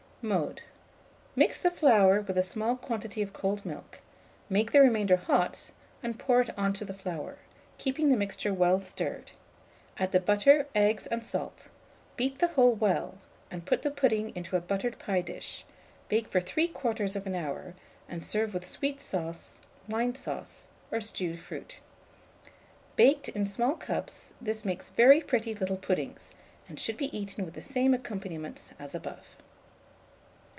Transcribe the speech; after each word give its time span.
Mode. 0.23 0.61
Mix 1.35 1.57
the 1.59 1.71
flour 1.71 2.21
with 2.21 2.37
a 2.37 2.43
small 2.43 2.75
quantity 2.75 3.23
of 3.23 3.33
cold 3.33 3.65
milk; 3.65 4.01
make 4.51 4.71
the 4.71 4.79
remainder 4.79 5.15
hot, 5.15 5.71
and 6.03 6.19
pour 6.19 6.39
it 6.41 6.55
on 6.55 6.73
to 6.73 6.85
the 6.85 6.93
flour, 6.93 7.39
keeping 7.79 8.09
the 8.09 8.15
mixture 8.15 8.53
well 8.53 8.79
stirred; 8.81 9.31
add 9.97 10.11
the 10.11 10.19
butter, 10.19 10.67
eggs, 10.75 11.07
and 11.07 11.25
salt; 11.25 11.69
beat 12.17 12.37
the 12.37 12.49
whole 12.49 12.75
well, 12.75 13.17
and 13.49 13.65
put 13.65 13.81
the 13.81 13.89
pudding 13.89 14.31
into 14.35 14.55
a 14.55 14.61
buttered 14.61 14.99
pie 14.99 15.21
dish; 15.21 15.65
bake 16.07 16.27
for 16.27 16.39
3/4 16.39 17.35
hour, 17.35 17.73
and 18.07 18.23
serve 18.23 18.53
with 18.53 18.67
sweet 18.69 19.01
sauce, 19.01 19.59
wine 19.89 20.13
sauce, 20.13 20.67
or 20.91 21.01
stewed 21.01 21.39
fruit. 21.39 21.79
Baked 22.95 23.29
in 23.29 23.47
small 23.47 23.73
cups, 23.73 24.35
this 24.39 24.65
makes 24.65 24.91
very 24.91 25.19
pretty 25.19 25.55
little 25.55 25.77
puddings, 25.77 26.31
and 26.69 26.79
should 26.79 26.95
be 26.97 27.07
eaten 27.17 27.43
with 27.43 27.55
the 27.55 27.63
same 27.63 27.95
accompaniments 27.95 28.71
as 28.77 28.93
above. 28.93 29.35